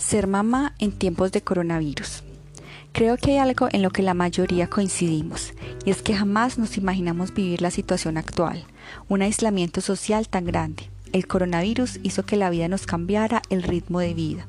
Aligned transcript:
Ser 0.00 0.26
mamá 0.26 0.74
en 0.78 0.92
tiempos 0.92 1.30
de 1.30 1.42
coronavirus. 1.42 2.22
Creo 2.92 3.18
que 3.18 3.32
hay 3.32 3.36
algo 3.36 3.68
en 3.70 3.82
lo 3.82 3.90
que 3.90 4.02
la 4.02 4.14
mayoría 4.14 4.66
coincidimos, 4.66 5.52
y 5.84 5.90
es 5.90 6.00
que 6.00 6.16
jamás 6.16 6.58
nos 6.58 6.78
imaginamos 6.78 7.34
vivir 7.34 7.60
la 7.60 7.70
situación 7.70 8.16
actual, 8.16 8.64
un 9.08 9.20
aislamiento 9.20 9.82
social 9.82 10.26
tan 10.26 10.46
grande. 10.46 10.88
El 11.12 11.26
coronavirus 11.26 12.00
hizo 12.02 12.24
que 12.24 12.36
la 12.36 12.48
vida 12.48 12.66
nos 12.66 12.86
cambiara 12.86 13.42
el 13.50 13.62
ritmo 13.62 14.00
de 14.00 14.14
vida 14.14 14.48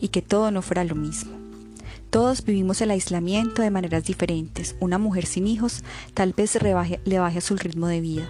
y 0.00 0.08
que 0.08 0.20
todo 0.20 0.50
no 0.50 0.62
fuera 0.62 0.82
lo 0.82 0.96
mismo. 0.96 1.30
Todos 2.10 2.44
vivimos 2.44 2.80
el 2.80 2.90
aislamiento 2.90 3.62
de 3.62 3.70
maneras 3.70 4.04
diferentes. 4.04 4.74
Una 4.80 4.98
mujer 4.98 5.26
sin 5.26 5.46
hijos 5.46 5.84
tal 6.12 6.32
vez 6.32 6.58
le 6.60 7.18
baje 7.20 7.40
su 7.40 7.56
ritmo 7.56 7.86
de 7.86 8.00
vida. 8.00 8.28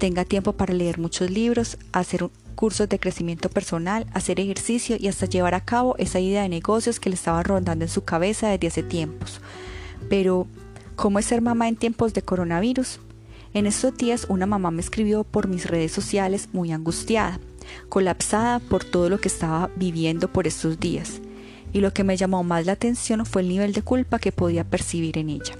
Tenga 0.00 0.24
tiempo 0.24 0.54
para 0.54 0.74
leer 0.74 0.98
muchos 0.98 1.30
libros, 1.30 1.78
hacer 1.92 2.28
cursos 2.54 2.88
de 2.88 2.98
crecimiento 2.98 3.50
personal, 3.50 4.06
hacer 4.14 4.40
ejercicio 4.40 4.96
y 4.98 5.08
hasta 5.08 5.26
llevar 5.26 5.54
a 5.54 5.64
cabo 5.64 5.96
esa 5.98 6.20
idea 6.20 6.42
de 6.42 6.48
negocios 6.48 7.00
que 7.00 7.10
le 7.10 7.16
estaba 7.16 7.42
rondando 7.42 7.84
en 7.84 7.90
su 7.90 8.04
cabeza 8.04 8.48
desde 8.48 8.68
hace 8.68 8.82
tiempos. 8.82 9.40
Pero, 10.08 10.46
¿cómo 10.96 11.18
es 11.18 11.26
ser 11.26 11.42
mamá 11.42 11.68
en 11.68 11.76
tiempos 11.76 12.14
de 12.14 12.22
coronavirus? 12.22 13.00
En 13.52 13.66
estos 13.66 13.96
días 13.96 14.26
una 14.28 14.46
mamá 14.46 14.70
me 14.70 14.80
escribió 14.80 15.22
por 15.22 15.46
mis 15.46 15.66
redes 15.66 15.92
sociales 15.92 16.48
muy 16.52 16.72
angustiada, 16.72 17.38
colapsada 17.88 18.58
por 18.58 18.84
todo 18.84 19.08
lo 19.08 19.18
que 19.18 19.28
estaba 19.28 19.70
viviendo 19.76 20.32
por 20.32 20.46
estos 20.46 20.80
días. 20.80 21.20
Y 21.72 21.80
lo 21.80 21.92
que 21.92 22.04
me 22.04 22.16
llamó 22.16 22.42
más 22.44 22.66
la 22.66 22.72
atención 22.72 23.24
fue 23.26 23.42
el 23.42 23.48
nivel 23.48 23.72
de 23.72 23.82
culpa 23.82 24.18
que 24.18 24.32
podía 24.32 24.64
percibir 24.64 25.18
en 25.18 25.30
ella. 25.30 25.54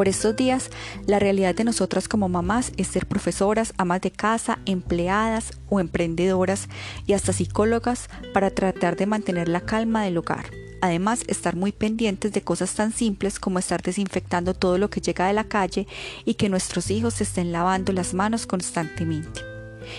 Por 0.00 0.08
estos 0.08 0.34
días, 0.34 0.70
la 1.06 1.18
realidad 1.18 1.54
de 1.54 1.62
nosotras 1.62 2.08
como 2.08 2.30
mamás 2.30 2.72
es 2.78 2.86
ser 2.86 3.04
profesoras, 3.06 3.74
amas 3.76 4.00
de 4.00 4.10
casa, 4.10 4.58
empleadas 4.64 5.52
o 5.68 5.78
emprendedoras 5.78 6.70
y 7.06 7.12
hasta 7.12 7.34
psicólogas 7.34 8.08
para 8.32 8.48
tratar 8.48 8.96
de 8.96 9.04
mantener 9.04 9.50
la 9.50 9.60
calma 9.60 10.02
del 10.02 10.16
hogar. 10.16 10.46
Además, 10.80 11.22
estar 11.26 11.54
muy 11.54 11.72
pendientes 11.72 12.32
de 12.32 12.40
cosas 12.40 12.72
tan 12.72 12.94
simples 12.94 13.38
como 13.38 13.58
estar 13.58 13.82
desinfectando 13.82 14.54
todo 14.54 14.78
lo 14.78 14.88
que 14.88 15.02
llega 15.02 15.26
de 15.26 15.34
la 15.34 15.44
calle 15.44 15.86
y 16.24 16.32
que 16.32 16.48
nuestros 16.48 16.90
hijos 16.90 17.12
se 17.12 17.24
estén 17.24 17.52
lavando 17.52 17.92
las 17.92 18.14
manos 18.14 18.46
constantemente. 18.46 19.49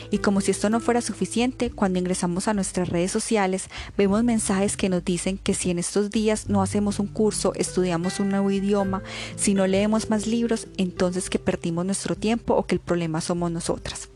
Y 0.09 0.19
como 0.19 0.41
si 0.41 0.51
esto 0.51 0.69
no 0.69 0.79
fuera 0.79 1.01
suficiente, 1.01 1.69
cuando 1.69 1.99
ingresamos 1.99 2.47
a 2.47 2.53
nuestras 2.53 2.89
redes 2.89 3.11
sociales 3.11 3.69
vemos 3.97 4.23
mensajes 4.23 4.77
que 4.77 4.89
nos 4.89 5.03
dicen 5.03 5.37
que 5.37 5.53
si 5.53 5.71
en 5.71 5.79
estos 5.79 6.09
días 6.09 6.49
no 6.49 6.61
hacemos 6.61 6.99
un 6.99 7.07
curso, 7.07 7.53
estudiamos 7.55 8.19
un 8.19 8.29
nuevo 8.29 8.51
idioma, 8.51 9.03
si 9.35 9.53
no 9.53 9.67
leemos 9.67 10.09
más 10.09 10.27
libros, 10.27 10.67
entonces 10.77 11.29
que 11.29 11.39
perdimos 11.39 11.85
nuestro 11.85 12.15
tiempo 12.15 12.55
o 12.55 12.65
que 12.65 12.75
el 12.75 12.81
problema 12.81 13.21
somos 13.21 13.51
nosotras. 13.51 14.09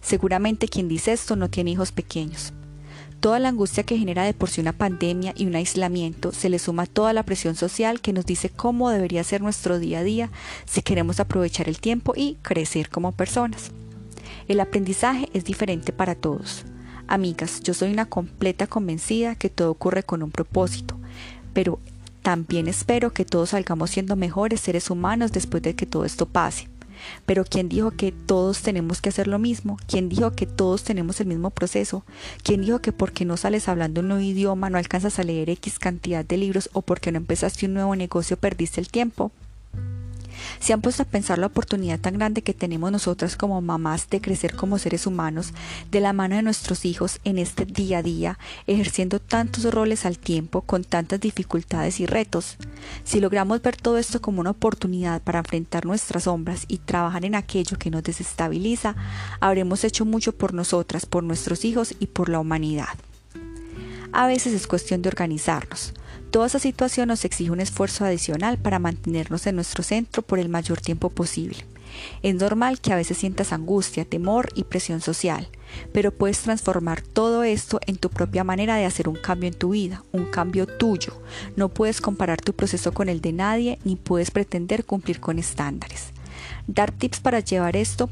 Seguramente 0.00 0.68
quien 0.68 0.88
dice 0.88 1.12
esto 1.12 1.36
no 1.36 1.50
tiene 1.50 1.72
hijos 1.72 1.92
pequeños. 1.92 2.52
Toda 3.20 3.40
la 3.40 3.48
angustia 3.48 3.82
que 3.82 3.98
genera 3.98 4.22
de 4.22 4.32
por 4.32 4.48
sí 4.48 4.60
una 4.60 4.72
pandemia 4.72 5.34
y 5.36 5.46
un 5.46 5.56
aislamiento 5.56 6.30
se 6.32 6.48
le 6.48 6.60
suma 6.60 6.86
toda 6.86 7.12
la 7.12 7.24
presión 7.24 7.56
social 7.56 8.00
que 8.00 8.12
nos 8.12 8.24
dice 8.24 8.48
cómo 8.48 8.90
debería 8.90 9.24
ser 9.24 9.42
nuestro 9.42 9.80
día 9.80 9.98
a 9.98 10.04
día 10.04 10.30
si 10.66 10.82
queremos 10.82 11.18
aprovechar 11.18 11.68
el 11.68 11.80
tiempo 11.80 12.12
y 12.14 12.36
crecer 12.42 12.90
como 12.90 13.10
personas. 13.10 13.72
El 14.48 14.60
aprendizaje 14.60 15.28
es 15.32 15.44
diferente 15.44 15.92
para 15.92 16.14
todos. 16.14 16.64
Amigas, 17.06 17.62
yo 17.62 17.74
soy 17.74 17.92
una 17.92 18.06
completa 18.06 18.66
convencida 18.66 19.34
que 19.34 19.48
todo 19.48 19.70
ocurre 19.70 20.02
con 20.02 20.22
un 20.22 20.30
propósito, 20.30 20.98
pero 21.54 21.78
también 22.22 22.68
espero 22.68 23.12
que 23.12 23.24
todos 23.24 23.50
salgamos 23.50 23.90
siendo 23.90 24.14
mejores 24.16 24.60
seres 24.60 24.90
humanos 24.90 25.32
después 25.32 25.62
de 25.62 25.74
que 25.74 25.86
todo 25.86 26.04
esto 26.04 26.26
pase. 26.26 26.68
Pero 27.26 27.44
¿quién 27.44 27.68
dijo 27.68 27.92
que 27.92 28.12
todos 28.12 28.60
tenemos 28.62 29.00
que 29.00 29.08
hacer 29.08 29.26
lo 29.26 29.38
mismo? 29.38 29.78
¿Quién 29.86 30.08
dijo 30.08 30.32
que 30.32 30.46
todos 30.46 30.82
tenemos 30.82 31.20
el 31.20 31.28
mismo 31.28 31.50
proceso? 31.50 32.04
¿Quién 32.42 32.62
dijo 32.62 32.80
que 32.80 32.92
porque 32.92 33.24
no 33.24 33.36
sales 33.36 33.68
hablando 33.68 34.00
un 34.00 34.08
nuevo 34.08 34.22
idioma 34.22 34.70
no 34.70 34.78
alcanzas 34.78 35.18
a 35.18 35.24
leer 35.24 35.50
X 35.50 35.78
cantidad 35.78 36.24
de 36.24 36.36
libros 36.36 36.70
o 36.72 36.82
porque 36.82 37.12
no 37.12 37.18
empezaste 37.18 37.66
un 37.66 37.74
nuevo 37.74 37.94
negocio 37.96 38.36
perdiste 38.36 38.80
el 38.80 38.88
tiempo? 38.88 39.32
¿Se 40.60 40.72
han 40.72 40.80
puesto 40.80 41.02
a 41.02 41.06
pensar 41.06 41.38
la 41.38 41.46
oportunidad 41.46 42.00
tan 42.00 42.14
grande 42.14 42.42
que 42.42 42.54
tenemos 42.54 42.90
nosotras 42.90 43.36
como 43.36 43.60
mamás 43.60 44.10
de 44.10 44.20
crecer 44.20 44.54
como 44.54 44.78
seres 44.78 45.06
humanos 45.06 45.52
de 45.90 46.00
la 46.00 46.12
mano 46.12 46.36
de 46.36 46.42
nuestros 46.42 46.84
hijos 46.84 47.20
en 47.24 47.38
este 47.38 47.64
día 47.64 47.98
a 47.98 48.02
día, 48.02 48.38
ejerciendo 48.66 49.20
tantos 49.20 49.64
roles 49.72 50.04
al 50.04 50.18
tiempo, 50.18 50.62
con 50.62 50.84
tantas 50.84 51.20
dificultades 51.20 52.00
y 52.00 52.06
retos? 52.06 52.56
Si 53.04 53.20
logramos 53.20 53.62
ver 53.62 53.76
todo 53.76 53.98
esto 53.98 54.20
como 54.20 54.40
una 54.40 54.50
oportunidad 54.50 55.22
para 55.22 55.40
enfrentar 55.40 55.86
nuestras 55.86 56.24
sombras 56.24 56.64
y 56.68 56.78
trabajar 56.78 57.24
en 57.24 57.34
aquello 57.34 57.78
que 57.78 57.90
nos 57.90 58.02
desestabiliza, 58.02 58.96
habremos 59.40 59.84
hecho 59.84 60.04
mucho 60.04 60.32
por 60.32 60.54
nosotras, 60.54 61.06
por 61.06 61.22
nuestros 61.22 61.64
hijos 61.64 61.94
y 61.98 62.06
por 62.06 62.28
la 62.28 62.40
humanidad. 62.40 62.88
A 64.12 64.26
veces 64.26 64.54
es 64.54 64.66
cuestión 64.66 65.02
de 65.02 65.08
organizarnos. 65.08 65.92
Toda 66.30 66.46
esa 66.46 66.58
situación 66.58 67.08
nos 67.08 67.24
exige 67.24 67.50
un 67.50 67.60
esfuerzo 67.60 68.04
adicional 68.04 68.58
para 68.58 68.78
mantenernos 68.78 69.46
en 69.46 69.54
nuestro 69.54 69.82
centro 69.82 70.22
por 70.22 70.38
el 70.38 70.48
mayor 70.48 70.80
tiempo 70.80 71.08
posible. 71.08 71.64
Es 72.22 72.34
normal 72.34 72.80
que 72.80 72.92
a 72.92 72.96
veces 72.96 73.16
sientas 73.16 73.52
angustia, 73.52 74.04
temor 74.04 74.50
y 74.54 74.64
presión 74.64 75.00
social, 75.00 75.48
pero 75.92 76.12
puedes 76.12 76.40
transformar 76.40 77.00
todo 77.00 77.44
esto 77.44 77.80
en 77.86 77.96
tu 77.96 78.10
propia 78.10 78.44
manera 78.44 78.76
de 78.76 78.84
hacer 78.84 79.08
un 79.08 79.16
cambio 79.16 79.48
en 79.48 79.58
tu 79.58 79.70
vida, 79.70 80.04
un 80.12 80.26
cambio 80.26 80.66
tuyo. 80.66 81.20
No 81.56 81.70
puedes 81.70 82.02
comparar 82.02 82.40
tu 82.40 82.52
proceso 82.52 82.92
con 82.92 83.08
el 83.08 83.22
de 83.22 83.32
nadie 83.32 83.78
ni 83.84 83.96
puedes 83.96 84.30
pretender 84.30 84.84
cumplir 84.84 85.20
con 85.20 85.38
estándares. 85.38 86.10
Dar 86.66 86.92
tips 86.92 87.20
para 87.20 87.40
llevar 87.40 87.74
esto, 87.74 88.10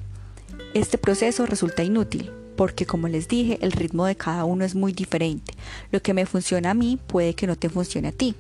este 0.73 0.97
proceso 0.97 1.45
resulta 1.45 1.83
inútil, 1.85 2.31
porque 2.57 2.87
como 2.87 3.09
les 3.09 3.29
dije, 3.29 3.59
el 3.61 3.73
ritmo 3.73 4.07
de 4.07 4.17
cada 4.17 4.45
uno 4.45 4.65
es 4.65 4.75
muy 4.75 4.93
diferente. 4.93 5.53
Lo 5.93 6.01
que 6.03 6.15
me 6.15 6.27
funciona 6.27 6.71
a 6.71 6.75
mí 6.75 6.99
puede 7.07 7.35
que 7.35 7.47
no 7.47 7.57
te 7.57 7.69
funcione 7.69 8.09
a 8.09 8.13
ti. 8.13 8.35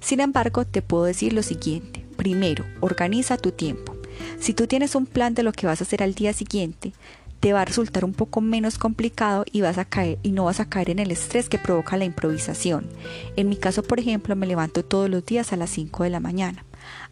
Sin 0.00 0.20
embargo, 0.20 0.64
te 0.64 0.82
puedo 0.82 1.04
decir 1.04 1.32
lo 1.32 1.42
siguiente. 1.42 2.04
Primero, 2.16 2.64
organiza 2.80 3.36
tu 3.36 3.52
tiempo. 3.52 3.96
Si 4.38 4.52
tú 4.52 4.66
tienes 4.66 4.94
un 4.94 5.06
plan 5.06 5.34
de 5.34 5.42
lo 5.42 5.52
que 5.52 5.66
vas 5.66 5.80
a 5.80 5.84
hacer 5.84 6.02
al 6.02 6.14
día 6.14 6.32
siguiente, 6.32 6.92
te 7.40 7.54
va 7.54 7.62
a 7.62 7.64
resultar 7.64 8.04
un 8.04 8.12
poco 8.12 8.42
menos 8.42 8.76
complicado 8.76 9.44
y 9.50 9.62
no 10.32 10.44
vas 10.44 10.60
a 10.60 10.68
caer 10.68 10.90
en 10.90 10.98
el 10.98 11.10
estrés 11.10 11.48
que 11.48 11.58
provoca 11.58 11.96
la 11.96 12.04
improvisación. 12.04 12.86
En 13.36 13.48
mi 13.48 13.56
caso, 13.56 13.82
por 13.82 13.98
ejemplo, 13.98 14.36
me 14.36 14.46
levanto 14.46 14.84
todos 14.84 15.08
los 15.08 15.24
días 15.24 15.52
a 15.52 15.56
las 15.56 15.70
5 15.70 16.04
de 16.04 16.10
la 16.10 16.20
mañana 16.20 16.64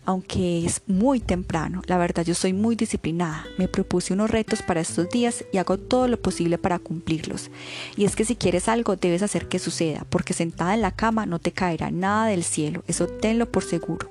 aunque 0.08 0.64
es 0.64 0.80
muy 0.86 1.20
temprano, 1.20 1.82
la 1.84 1.98
verdad 1.98 2.24
yo 2.24 2.34
soy 2.34 2.54
muy 2.54 2.76
disciplinada. 2.76 3.44
Me 3.58 3.68
propuse 3.68 4.14
unos 4.14 4.30
retos 4.30 4.62
para 4.62 4.80
estos 4.80 5.10
días 5.10 5.44
y 5.52 5.58
hago 5.58 5.76
todo 5.76 6.08
lo 6.08 6.18
posible 6.18 6.56
para 6.56 6.78
cumplirlos. 6.78 7.50
Y 7.94 8.06
es 8.06 8.16
que 8.16 8.24
si 8.24 8.34
quieres 8.34 8.70
algo 8.70 8.96
debes 8.96 9.22
hacer 9.22 9.48
que 9.48 9.58
suceda, 9.58 10.06
porque 10.08 10.32
sentada 10.32 10.72
en 10.72 10.80
la 10.80 10.92
cama 10.92 11.26
no 11.26 11.40
te 11.40 11.52
caerá 11.52 11.90
nada 11.90 12.28
del 12.28 12.42
cielo, 12.42 12.84
eso 12.86 13.06
tenlo 13.06 13.52
por 13.52 13.64
seguro. 13.64 14.08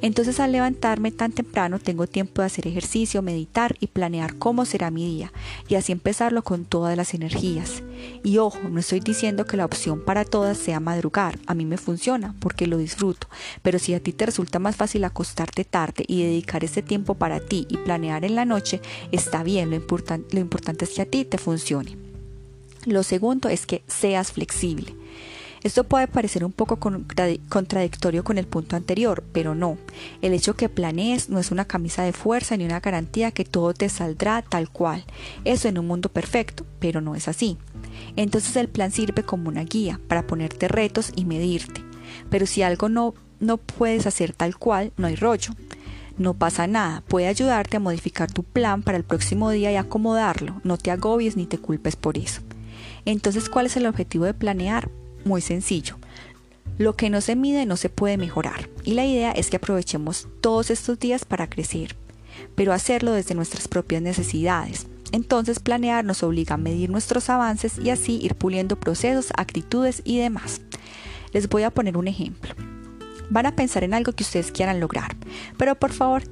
Entonces 0.00 0.40
al 0.40 0.52
levantarme 0.52 1.12
tan 1.12 1.32
temprano 1.32 1.78
tengo 1.78 2.06
tiempo 2.06 2.42
de 2.42 2.46
hacer 2.46 2.66
ejercicio, 2.66 3.22
meditar 3.22 3.76
y 3.80 3.86
planear 3.86 4.36
cómo 4.36 4.64
será 4.64 4.90
mi 4.90 5.06
día 5.06 5.32
y 5.68 5.76
así 5.76 5.92
empezarlo 5.92 6.42
con 6.42 6.64
todas 6.64 6.96
las 6.96 7.14
energías. 7.14 7.82
Y 8.24 8.38
ojo, 8.38 8.58
no 8.68 8.80
estoy 8.80 9.00
diciendo 9.00 9.44
que 9.44 9.56
la 9.56 9.64
opción 9.64 10.00
para 10.04 10.24
todas 10.24 10.58
sea 10.58 10.80
madrugar, 10.80 11.38
a 11.46 11.54
mí 11.54 11.64
me 11.64 11.76
funciona 11.76 12.34
porque 12.40 12.66
lo 12.66 12.78
disfruto, 12.78 13.28
pero 13.62 13.78
si 13.78 13.94
a 13.94 14.00
ti 14.00 14.12
te 14.12 14.26
resulta 14.26 14.58
más 14.58 14.76
fácil 14.76 15.04
acostarte 15.04 15.64
tarde 15.64 16.04
y 16.06 16.22
dedicar 16.22 16.64
ese 16.64 16.82
tiempo 16.82 17.14
para 17.14 17.40
ti 17.40 17.66
y 17.68 17.76
planear 17.78 18.24
en 18.24 18.34
la 18.34 18.44
noche, 18.44 18.80
está 19.12 19.42
bien, 19.42 19.70
lo, 19.70 19.78
lo 19.78 20.40
importante 20.40 20.84
es 20.84 20.90
que 20.92 21.02
a 21.02 21.06
ti 21.06 21.24
te 21.24 21.38
funcione. 21.38 21.96
Lo 22.84 23.04
segundo 23.04 23.48
es 23.48 23.64
que 23.64 23.82
seas 23.86 24.32
flexible. 24.32 25.01
Esto 25.62 25.84
puede 25.84 26.08
parecer 26.08 26.44
un 26.44 26.52
poco 26.52 26.78
contradictorio 26.78 28.24
con 28.24 28.36
el 28.36 28.46
punto 28.46 28.74
anterior, 28.74 29.22
pero 29.32 29.54
no. 29.54 29.78
El 30.20 30.32
hecho 30.32 30.54
que 30.54 30.68
planees 30.68 31.28
no 31.28 31.38
es 31.38 31.52
una 31.52 31.66
camisa 31.66 32.02
de 32.02 32.12
fuerza 32.12 32.56
ni 32.56 32.64
una 32.64 32.80
garantía 32.80 33.30
que 33.30 33.44
todo 33.44 33.72
te 33.72 33.88
saldrá 33.88 34.42
tal 34.42 34.70
cual. 34.70 35.04
Eso 35.44 35.68
en 35.68 35.78
un 35.78 35.86
mundo 35.86 36.08
perfecto, 36.08 36.66
pero 36.80 37.00
no 37.00 37.14
es 37.14 37.28
así. 37.28 37.58
Entonces 38.16 38.56
el 38.56 38.68
plan 38.68 38.90
sirve 38.90 39.22
como 39.22 39.48
una 39.48 39.62
guía 39.62 40.00
para 40.08 40.26
ponerte 40.26 40.66
retos 40.66 41.12
y 41.14 41.24
medirte. 41.24 41.82
Pero 42.28 42.46
si 42.46 42.62
algo 42.62 42.88
no, 42.88 43.14
no 43.38 43.56
puedes 43.56 44.06
hacer 44.06 44.32
tal 44.32 44.56
cual, 44.56 44.92
no 44.96 45.06
hay 45.06 45.14
rollo. 45.14 45.52
No 46.18 46.34
pasa 46.34 46.66
nada, 46.66 47.02
puede 47.06 47.26
ayudarte 47.26 47.76
a 47.76 47.80
modificar 47.80 48.30
tu 48.30 48.42
plan 48.42 48.82
para 48.82 48.98
el 48.98 49.04
próximo 49.04 49.50
día 49.50 49.72
y 49.72 49.76
acomodarlo. 49.76 50.60
No 50.64 50.76
te 50.76 50.90
agobies 50.90 51.36
ni 51.36 51.46
te 51.46 51.58
culpes 51.58 51.96
por 51.96 52.18
eso. 52.18 52.42
Entonces, 53.04 53.48
¿cuál 53.48 53.66
es 53.66 53.76
el 53.76 53.86
objetivo 53.86 54.24
de 54.24 54.34
planear? 54.34 54.90
Muy 55.24 55.40
sencillo. 55.40 55.96
Lo 56.78 56.96
que 56.96 57.10
no 57.10 57.20
se 57.20 57.36
mide 57.36 57.66
no 57.66 57.76
se 57.76 57.88
puede 57.88 58.16
mejorar 58.16 58.68
y 58.84 58.94
la 58.94 59.04
idea 59.04 59.32
es 59.32 59.50
que 59.50 59.56
aprovechemos 59.56 60.28
todos 60.40 60.70
estos 60.70 60.98
días 60.98 61.24
para 61.24 61.48
crecer, 61.48 61.96
pero 62.54 62.72
hacerlo 62.72 63.12
desde 63.12 63.34
nuestras 63.34 63.68
propias 63.68 64.02
necesidades. 64.02 64.86
Entonces 65.12 65.60
planear 65.60 66.04
nos 66.04 66.22
obliga 66.22 66.54
a 66.54 66.58
medir 66.58 66.88
nuestros 66.90 67.28
avances 67.28 67.78
y 67.78 67.90
así 67.90 68.18
ir 68.22 68.34
puliendo 68.34 68.80
procesos, 68.80 69.32
actitudes 69.36 70.00
y 70.04 70.18
demás. 70.18 70.62
Les 71.32 71.48
voy 71.48 71.64
a 71.64 71.70
poner 71.70 71.96
un 71.96 72.08
ejemplo. 72.08 72.54
Van 73.28 73.46
a 73.46 73.54
pensar 73.54 73.84
en 73.84 73.94
algo 73.94 74.12
que 74.12 74.24
ustedes 74.24 74.50
quieran 74.50 74.80
lograr, 74.80 75.16
pero 75.58 75.74
por 75.74 75.92
favor 75.92 76.22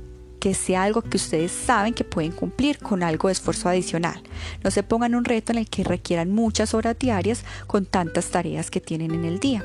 que 0.40 0.54
sea 0.54 0.82
algo 0.82 1.02
que 1.02 1.19
ustedes 1.19 1.52
saben 1.52 1.94
que 1.94 2.02
pueden 2.02 2.32
cumplir 2.32 2.78
con 2.78 3.02
algo 3.02 3.28
de 3.28 3.32
esfuerzo 3.32 3.69
adicional. 3.69 4.22
No 4.64 4.70
se 4.70 4.82
pongan 4.82 5.14
un 5.14 5.25
reto 5.25 5.52
en 5.52 5.58
el 5.58 5.69
que 5.69 5.84
requieran 5.84 6.32
muchas 6.32 6.75
horas 6.75 6.98
diarias 6.98 7.44
con 7.66 7.87
tantas 7.87 8.31
tareas 8.31 8.70
que 8.70 8.81
tienen 8.81 9.12
en 9.12 9.25
el 9.25 9.38
día. 9.38 9.64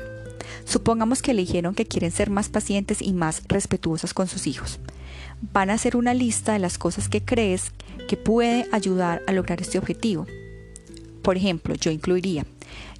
Supongamos 0.64 1.22
que 1.22 1.32
eligieron 1.32 1.74
que 1.74 1.86
quieren 1.86 2.12
ser 2.12 2.30
más 2.30 2.48
pacientes 2.48 3.02
y 3.02 3.12
más 3.12 3.42
respetuosas 3.48 4.14
con 4.14 4.28
sus 4.28 4.46
hijos. 4.46 4.78
Van 5.52 5.70
a 5.70 5.74
hacer 5.74 5.96
una 5.96 6.14
lista 6.14 6.52
de 6.52 6.58
las 6.58 6.78
cosas 6.78 7.08
que 7.08 7.24
crees 7.24 7.72
que 8.08 8.16
puede 8.16 8.66
ayudar 8.72 9.22
a 9.26 9.32
lograr 9.32 9.60
este 9.60 9.78
objetivo. 9.78 10.26
Por 11.22 11.36
ejemplo, 11.36 11.74
yo 11.74 11.90
incluiría 11.90 12.46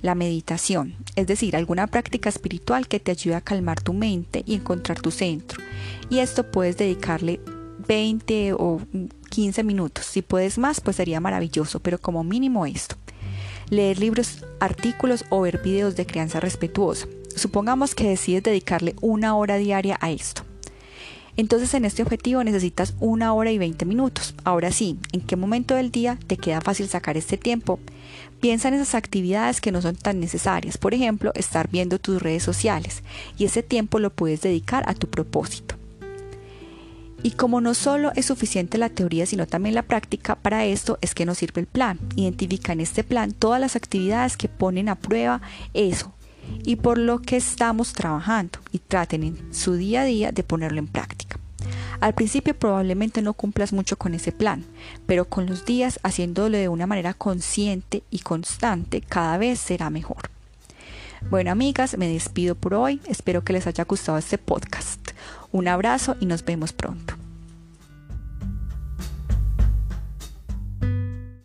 la 0.02 0.14
meditación, 0.14 0.94
es 1.16 1.26
decir, 1.26 1.56
alguna 1.56 1.86
práctica 1.86 2.28
espiritual 2.28 2.88
que 2.88 3.00
te 3.00 3.10
ayude 3.10 3.36
a 3.36 3.40
calmar 3.40 3.80
tu 3.80 3.92
mente 3.92 4.42
y 4.46 4.54
encontrar 4.54 5.00
tu 5.00 5.10
centro. 5.10 5.62
Y 6.10 6.18
esto 6.18 6.50
puedes 6.50 6.76
dedicarle 6.76 7.40
20 7.86 8.54
o 8.54 8.80
15 9.30 9.64
minutos. 9.64 10.06
Si 10.06 10.22
puedes 10.22 10.58
más, 10.58 10.80
pues 10.80 10.96
sería 10.96 11.20
maravilloso, 11.20 11.80
pero 11.80 11.98
como 11.98 12.24
mínimo 12.24 12.66
esto. 12.66 12.96
Leer 13.70 13.98
libros, 13.98 14.44
artículos 14.60 15.24
o 15.30 15.40
ver 15.40 15.60
videos 15.62 15.96
de 15.96 16.06
crianza 16.06 16.40
respetuosa. 16.40 17.06
Supongamos 17.34 17.94
que 17.94 18.08
decides 18.08 18.44
dedicarle 18.44 18.94
una 19.00 19.36
hora 19.36 19.56
diaria 19.56 19.98
a 20.00 20.10
esto. 20.10 20.42
Entonces 21.36 21.74
en 21.74 21.84
este 21.84 22.02
objetivo 22.02 22.42
necesitas 22.42 22.94
una 22.98 23.34
hora 23.34 23.50
y 23.50 23.58
20 23.58 23.84
minutos. 23.84 24.34
Ahora 24.44 24.72
sí, 24.72 24.98
¿en 25.12 25.20
qué 25.20 25.36
momento 25.36 25.74
del 25.74 25.90
día 25.90 26.18
te 26.26 26.38
queda 26.38 26.62
fácil 26.62 26.88
sacar 26.88 27.18
este 27.18 27.36
tiempo? 27.36 27.78
Piensa 28.40 28.68
en 28.68 28.74
esas 28.74 28.94
actividades 28.94 29.60
que 29.60 29.70
no 29.70 29.82
son 29.82 29.96
tan 29.96 30.18
necesarias. 30.18 30.78
Por 30.78 30.94
ejemplo, 30.94 31.32
estar 31.34 31.68
viendo 31.68 31.98
tus 31.98 32.22
redes 32.22 32.42
sociales. 32.42 33.02
Y 33.36 33.44
ese 33.44 33.62
tiempo 33.62 33.98
lo 33.98 34.10
puedes 34.10 34.40
dedicar 34.40 34.88
a 34.88 34.94
tu 34.94 35.08
propósito. 35.08 35.74
Y 37.26 37.32
como 37.32 37.60
no 37.60 37.74
solo 37.74 38.12
es 38.14 38.26
suficiente 38.26 38.78
la 38.78 38.88
teoría, 38.88 39.26
sino 39.26 39.48
también 39.48 39.74
la 39.74 39.82
práctica, 39.82 40.36
para 40.36 40.64
esto 40.64 40.96
es 41.00 41.12
que 41.12 41.26
nos 41.26 41.38
sirve 41.38 41.60
el 41.60 41.66
plan. 41.66 41.98
Identifica 42.14 42.72
en 42.72 42.78
este 42.78 43.02
plan 43.02 43.32
todas 43.32 43.60
las 43.60 43.74
actividades 43.74 44.36
que 44.36 44.46
ponen 44.46 44.88
a 44.88 44.94
prueba 44.94 45.40
eso 45.74 46.12
y 46.62 46.76
por 46.76 46.98
lo 46.98 47.20
que 47.22 47.34
estamos 47.34 47.94
trabajando 47.94 48.60
y 48.70 48.78
traten 48.78 49.24
en 49.24 49.52
su 49.52 49.74
día 49.74 50.02
a 50.02 50.04
día 50.04 50.30
de 50.30 50.44
ponerlo 50.44 50.78
en 50.78 50.86
práctica. 50.86 51.40
Al 51.98 52.14
principio 52.14 52.56
probablemente 52.56 53.22
no 53.22 53.34
cumplas 53.34 53.72
mucho 53.72 53.96
con 53.96 54.14
ese 54.14 54.30
plan, 54.30 54.64
pero 55.06 55.24
con 55.24 55.46
los 55.46 55.66
días 55.66 55.98
haciéndolo 56.04 56.56
de 56.56 56.68
una 56.68 56.86
manera 56.86 57.12
consciente 57.12 58.04
y 58.08 58.20
constante 58.20 59.00
cada 59.00 59.36
vez 59.36 59.58
será 59.58 59.90
mejor. 59.90 60.30
Bueno 61.28 61.50
amigas, 61.50 61.98
me 61.98 62.06
despido 62.06 62.54
por 62.54 62.74
hoy, 62.74 63.00
espero 63.06 63.42
que 63.42 63.52
les 63.52 63.66
haya 63.66 63.82
gustado 63.82 64.16
este 64.16 64.38
podcast. 64.38 65.00
Un 65.50 65.68
abrazo 65.68 66.16
y 66.20 66.26
nos 66.26 66.44
vemos 66.44 66.72
pronto. 66.72 67.15